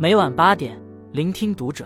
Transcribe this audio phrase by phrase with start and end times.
[0.00, 1.84] 每晚八点，聆听读者。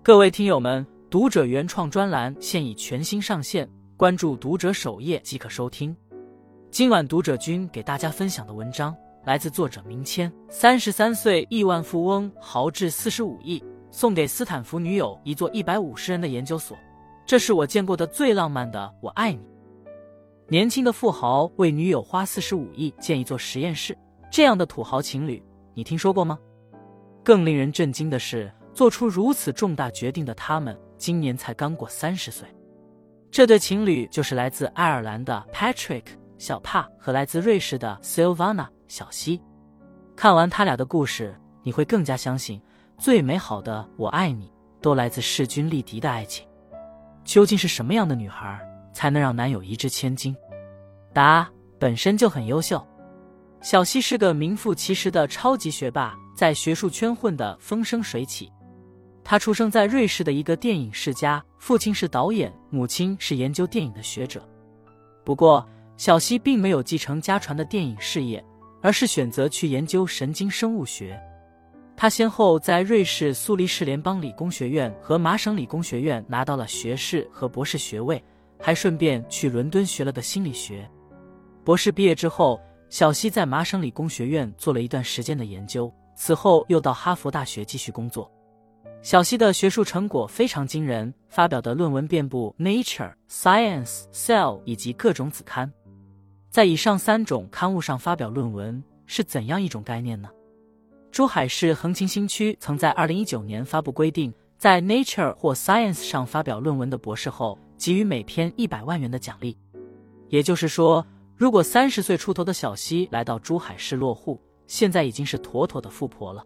[0.00, 5.94] 各位听友们，读者原创专栏现已全新上线，关注读者首页即可收听。
[6.70, 8.94] 今晚读者君给大家分享的文章
[9.24, 10.32] 来自作者明谦。
[10.48, 16.78] 三十三岁亿万富翁豪掷四十五亿，送给斯坦福女友一座一百五十人的研究所，
[17.26, 19.40] 这是我见过的最浪漫的“我爱你”。
[20.46, 23.98] 年轻的富豪为女友花四十五亿建一座实验室，
[24.30, 25.42] 这样的土豪情侣，
[25.74, 26.38] 你听说过吗？
[27.26, 32.46] 更令人震惊的是，做出如此重大决定的他们，今年才刚过三十岁。
[33.32, 36.04] 这对情侣就是来自爱尔兰的 Patrick
[36.38, 39.42] 小帕和来自瑞士的 Sylvana 小西。
[40.14, 42.62] 看完他俩的故事，你会更加相信，
[42.96, 44.48] 最美好的“我爱你”
[44.80, 46.46] 都来自势均力敌的爱情。
[47.24, 48.56] 究竟是什么样的女孩？
[48.92, 50.32] 才能让男友一掷千金。
[51.12, 52.80] 答：本身就很优秀。
[53.60, 58.52] 小西是个名副其实的超级学霸，在学术圈混得风生水起。
[59.24, 64.46] 他出生在瑞士的一个电影世家，父亲是导演，母亲是研究电影的学者。
[65.24, 68.44] 不过，小西并没有继承家传的电影事业，
[68.80, 71.18] 而是选择去研究神经生物学。
[71.96, 78.22] 他先后在瑞士苏黎世联邦理工学院和麻省理工学院拿到了学士和博士学位。
[78.58, 80.88] 还顺便去伦敦学了个心理学。
[81.62, 82.58] 博士毕业之后，
[82.88, 88.28] 小西在麻省理工学院做了一段时间的研究，此后又到哈佛大学继续工作。
[89.02, 95.72] 小西的学术成果非常惊人，发表的论文遍布《Nature》、《Science》、《Cell》以及各种子刊。
[96.50, 100.28] 在以上三种刊物上发表论文是怎样一种概念呢？
[101.12, 107.58] 珠海市横琴新区曾在二零一九年发布规定，在《Nature》或《Science》上发表论文的博士后。
[107.78, 109.54] 给予每篇一百万元的奖励，
[110.30, 116.44] 也就是说，如果三十岁出头的小西来到珠海市落户，现在已经是妥妥的富婆了。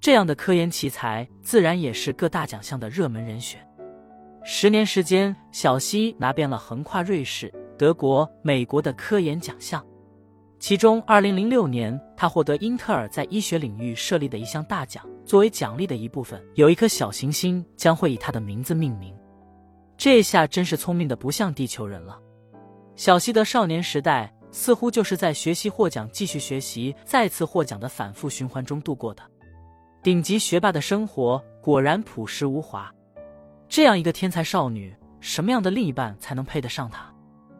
[0.00, 3.60] 这样的科研奇才，自然也是各大奖项的热门人选。
[4.44, 9.84] 十年时间，小西拿遍了横跨瑞士、德国、美国的科研奖项，
[10.60, 19.12] 其中，二零零六年他获得英特尔在医学领域设立的一项大奖，作为奖励的一部分，有一颗小行星将会以他的名字命名。
[19.96, 22.16] 这下真是聪明的不像地球人了。
[22.94, 29.22] 小西的少年时代似乎就是在学习获奖、继续学习、再次获奖的反复循环中度过的。
[30.02, 32.90] 顶级学霸的生活果然朴实无华。
[33.68, 37.04] 这样一个天才少女，什么样的另一半才能配得上她？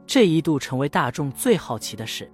[0.06, 2.32] 这一度成为大众最好奇的事。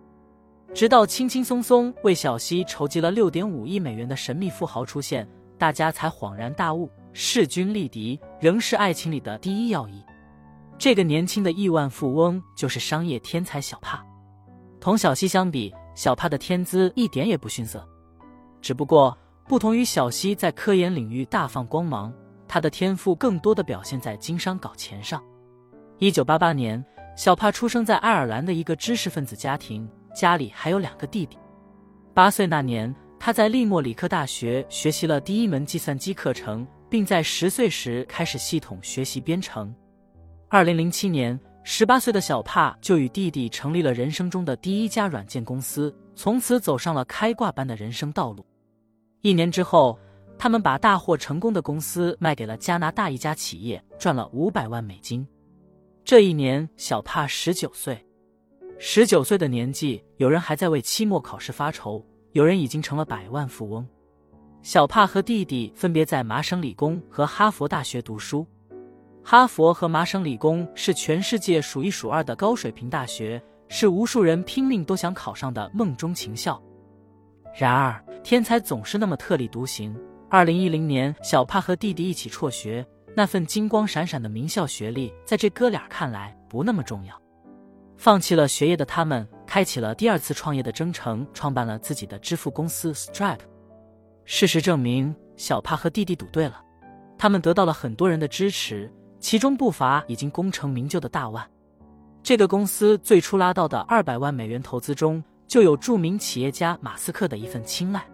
[0.72, 6.88] 直到轻轻松松为小西筹集了六点五亿美元的神秘富豪出现，大家才恍然大悟。
[7.12, 10.04] 势均力敌仍是爱情里的第一要义。
[10.78, 14.06] 这个年轻的亿万富翁就是商业天才小帕。
[14.82, 17.88] 同小西相比，小帕的天资一点也不逊色。
[18.60, 19.16] 只不过，
[19.46, 22.12] 不同于小西在科研领域大放光芒，
[22.48, 25.22] 他的天赋更多的表现在经商搞钱上。
[25.98, 26.84] 一九八八年，
[27.16, 31.38] 小帕出生在爱尔兰的一个知识分子家庭，家里还有两个弟弟。
[32.12, 36.66] 八岁那年，他在利莫里克大学学习了第一门计算机课程。
[36.92, 39.74] 并在十岁时开始系统学习编程。
[40.50, 48.44] 二零零七年，十八岁的小帕就与弟弟成立了人生中的第一家软件公司，从此走上了开挂般的人生道路。
[49.20, 49.96] 一年之后，
[50.36, 55.26] 他们把大获成功的公司卖给了加拿大一家企业，赚了五百万美金。
[56.04, 58.04] 这一年，小帕十九岁。
[58.80, 63.86] 十九岁的年纪，有人还在为期末考试发愁，有人已经成了百万富翁。
[64.62, 68.44] 小帕和弟弟分别在麻省理工和哈佛大学读书。
[69.24, 76.60] 哈佛和麻省理工是全世界数一数二的高水平大学，是无数人拼命都想考上的梦中情校。
[77.56, 79.96] 然而，天才总是那么特立独行。
[80.28, 82.84] 二零一零年，小帕和弟弟一起辍学，
[83.14, 87.14] 那份金光闪闪的名校学历，在这哥俩看来不那么重要。
[87.96, 93.38] 放弃了学业的他们，开启了第二次创业的征程，创办了自己的支付公司 Stripe。
[94.24, 96.60] 事实证明，小帕和弟弟赌对了，
[97.16, 98.90] 他们得到了很多人的支持，
[99.22, 101.48] 其中不乏已经功成名就的大腕。
[102.24, 108.04] 这个公司最初拉到的二百万美元投资中，就有著名企业家马斯克的一份青睐。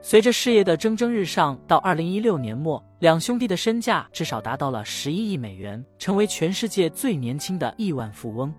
[0.00, 8.52] 随着事业的蒸蒸日上，到二零一六年末，两兄弟的身价至少达到了十一亿美元，成为全世界最年轻的亿万富翁。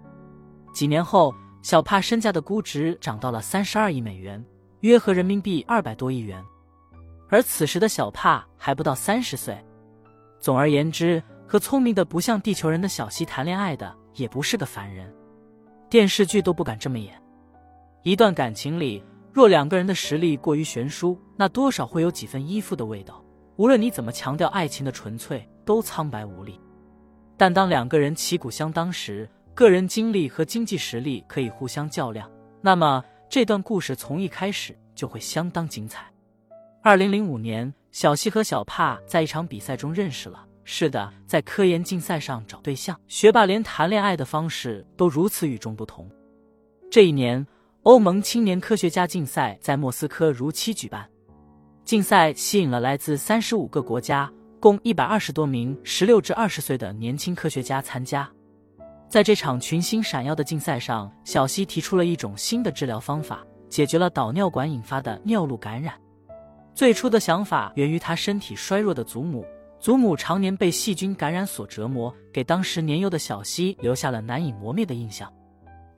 [0.72, 1.34] 几年后，
[1.64, 4.44] 小帕身价的估值涨到了三十二亿美元，
[4.82, 6.40] 约合人民币二百多亿元。
[7.28, 9.58] 而此时的小帕还不到三十岁。
[10.40, 11.22] 总而言之，
[11.52, 15.14] 和聪明的不像地球人的小西谈恋爱的也不是个凡人，
[15.90, 17.14] 电视剧都不敢这么演。
[18.04, 19.04] 一段感情里，
[19.34, 23.22] 若两个人的实力过于悬殊，那多少会有几分依附的味道。
[23.58, 26.58] 无论你怎么强调爱情的纯粹，都苍白无力。
[27.36, 32.32] 但当两个人旗鼓相当时，个人经历和经济实力可以互相较量，
[32.62, 36.06] 那么这段故事从一开始就会相当精彩。
[36.82, 40.46] 二零零五年，小西和小帕在一场比赛中认识了。
[40.64, 46.10] 是的，在科研竞赛上找对象，学霸连谈恋爱的方式都如此与众不同。
[46.90, 47.46] 这一年，
[47.84, 51.08] 欧盟青年科学家竞赛在莫斯科如期举办。
[51.84, 58.30] 竞赛吸引了来自三十五个国家，共一百二十多名十六至二十岁的年轻科学家参加。
[59.10, 65.96] 在这场群星闪耀的竞赛上，小西提出了一种新的治疗方法，解决了导尿管引发的尿路感染。
[66.74, 69.46] 最初的想法源于他身体衰弱的祖母，
[69.82, 75.30] 祖母常年被细菌感染所折磨，给当时年幼的小希留下了难以磨灭的印象。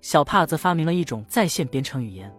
[0.01, 2.33] 小帕则发明了一种在线编程语言。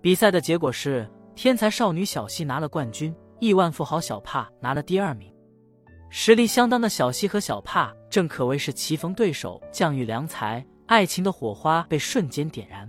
[0.00, 1.08] 比赛的结果是。
[1.36, 5.28] 天才少女小希拿了冠军，亿万富豪小帕拿了第二名。
[6.08, 12.88] 实力相当的小希和小帕正可谓是棋逢对手，将遇良才，爱情的火花被瞬间点燃。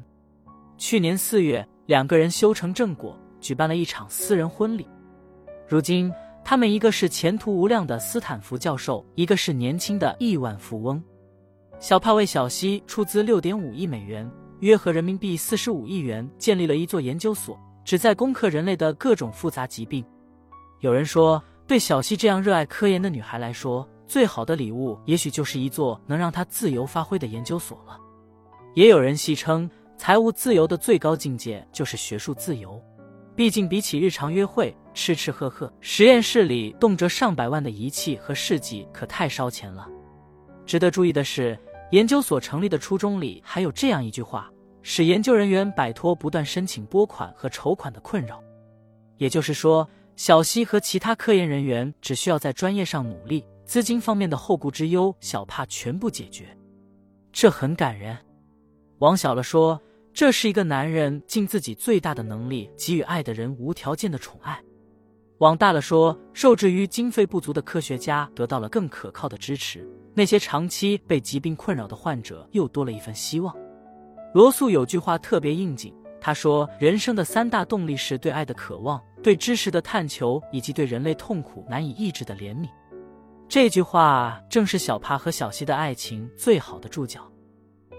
[0.77, 4.87] 去年四月，两个人修成正果，举办了一场私人婚礼。
[5.67, 6.13] 如今，
[6.47, 11.03] 他们一个是前途无量的斯坦福教授，一个是年轻的亿万富翁。
[11.79, 17.59] 小帕为小西出资六点五亿美元，约合人民币四十五亿元，建立了一座研究所。
[17.83, 20.05] 旨在攻克人类的各种复杂疾病。
[20.81, 27.99] 有人说，对小西这样热爱科研的女孩来说，最好的礼物也许就是一座能让她自由发挥的研究所了。
[28.75, 32.79] 也有人戏称，财务自由的最高境界就是学术自由。
[33.35, 39.87] 毕竟，比起日常约会、吃吃喝喝，实验室里动辄上百万的仪器和试剂可太烧钱了。
[40.65, 41.59] 值得注意的是，
[41.91, 44.49] 研究所成立的初衷里还有这样一句话。
[44.87, 48.39] 使研究人员摆脱不断申请拨款和筹款的困扰，
[49.17, 56.55] 也就是说，小西和其他科研人员只需要在专业上努力，资金方面的后顾之忧，小帕全部解决。
[57.33, 58.15] 这很感人。
[58.99, 59.81] 往小了说，
[60.15, 64.55] 这是一个男人尽自己最大的能力给予爱的人无条件的宠爱；
[65.39, 73.53] 往大了说，受制于经费不足的科学家得到了更可靠的支持，那些长期被疾病困扰的患者又多了一份希望。
[74.33, 82.69] 罗素有句话特别应景，他说：“人生的三大动力是对爱的渴望、对知识的探求，以及对人类痛苦难以抑制的怜悯。”
[83.49, 87.29] 这句话正是小帕和小西的爱情最好的注脚。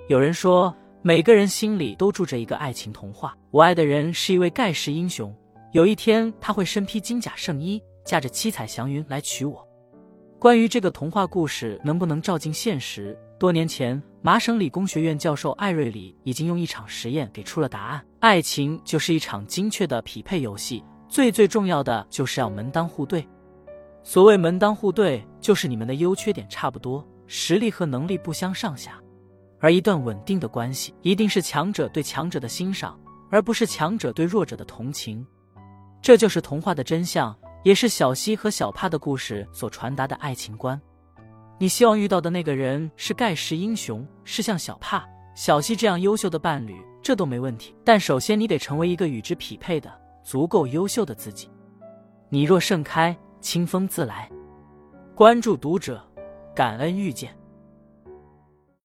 [0.08, 0.74] 有人说，
[1.06, 3.32] 每个人心里都住着一个爱情童话。
[3.52, 5.32] 我爱的人是一位盖世英雄，
[5.70, 9.64] 有一天他会身披金甲圣衣，驾着七彩祥云来娶我。
[10.36, 13.16] 关于这个童话故事能不能照进现实？
[13.38, 23.24] 多年前，麻省理工学院教授艾瑞里已经用一场实验给出了答案：爱情就是一场精确的匹配游戏，最最重要的就是要门当户对。
[24.02, 29.00] 所谓门当户对，就是你们的优缺点差不多，实力和能力不相上下。
[29.58, 32.98] 而一段稳定的关系，一定是强者对强者的欣赏，
[33.30, 35.26] 而不是强者对弱者的同情。
[36.02, 40.80] 这就是童话的真相，也是小西和小帕的故事所传达的爱情观。
[41.58, 45.04] 你希望遇到的那个人是盖世英雄，是像小帕、
[45.34, 47.74] 小西这样优秀的伴侣，这都没问题。
[47.82, 49.90] 但首先，你得成为一个与之匹配的、
[50.22, 51.50] 足够优秀的自己。
[52.28, 54.30] 你若盛开，清风自来。
[55.14, 56.06] 关注读者，
[56.54, 57.34] 感恩遇见。